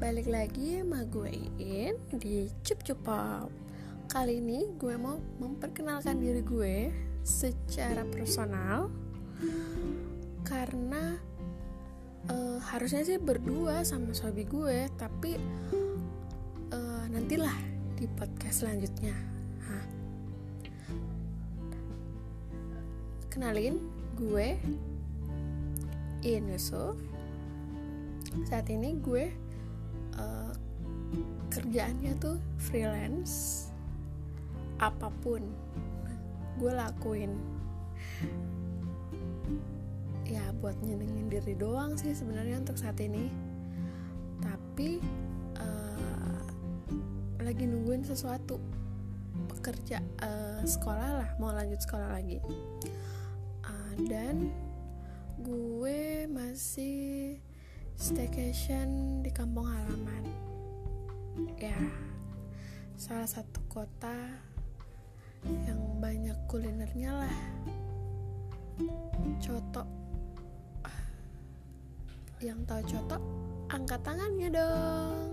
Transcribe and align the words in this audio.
balik 0.00 0.32
lagi 0.32 0.80
sama 0.80 1.04
gue 1.04 1.28
Iin 1.60 1.92
di 2.16 2.48
Cup 2.64 2.80
Cup 2.80 3.04
Pop 3.04 3.52
Kali 4.08 4.40
ini 4.40 4.72
gue 4.80 4.96
mau 4.96 5.20
memperkenalkan 5.36 6.16
diri 6.16 6.40
gue 6.40 6.88
secara 7.20 8.08
personal 8.08 8.88
Karena 10.40 11.20
uh, 12.32 12.58
harusnya 12.72 13.04
sih 13.04 13.20
berdua 13.20 13.84
sama 13.84 14.16
suami 14.16 14.48
gue 14.48 14.88
Tapi 14.96 15.36
uh, 16.72 17.04
nantilah 17.12 17.60
di 18.00 18.08
podcast 18.16 18.64
selanjutnya 18.64 19.12
Hah. 19.68 19.84
Kenalin 23.28 23.76
gue 24.16 24.56
Iin 26.24 26.48
Yusuf 26.48 26.96
saat 28.48 28.70
ini 28.72 28.96
gue 28.96 29.49
kerjaannya 31.60 32.16
tuh 32.16 32.40
freelance 32.56 33.68
apa 34.80 35.12
pun 35.20 35.44
gue 36.56 36.72
lakuin. 36.72 37.36
Ya 40.24 40.40
buat 40.64 40.76
nyenengin 40.80 41.28
diri 41.28 41.52
doang 41.52 42.00
sih 42.00 42.16
sebenarnya 42.16 42.64
untuk 42.64 42.80
saat 42.80 42.96
ini. 43.04 43.28
Tapi 44.40 45.04
uh, 45.60 46.44
lagi 47.44 47.68
nungguin 47.68 48.08
sesuatu 48.08 48.56
pekerja 49.52 50.00
uh, 50.24 50.64
sekolah 50.64 51.10
lah 51.20 51.30
mau 51.36 51.52
lanjut 51.52 51.84
sekolah 51.84 52.16
lagi. 52.16 52.40
Uh, 53.68 53.92
dan 54.08 54.48
gue 55.44 56.24
masih 56.24 57.36
staycation 58.00 59.20
di 59.20 59.28
kampung 59.28 59.68
halaman 59.68 60.24
ya 61.60 61.76
salah 62.96 63.28
satu 63.28 63.60
kota 63.68 64.16
yang 65.44 65.80
banyak 66.00 66.36
kulinernya 66.48 67.24
lah. 67.24 67.36
Coto. 69.40 69.84
Yang 72.40 72.60
tahu 72.64 72.82
coto 72.88 73.16
angkat 73.68 74.00
tangannya 74.00 74.48
dong 74.48 75.29